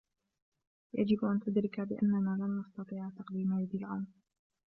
يجب 0.93 1.25
أن 1.25 1.39
تدرك 1.39 1.79
بأننا 1.81 2.29
لن 2.43 2.59
نستطيع 2.59 3.09
تقديم 3.19 3.59
يد 3.59 3.75
العون. 3.75 4.07